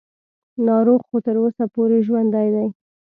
[0.65, 2.67] ناروغ خو تر اوسه پورې ژوندی دی.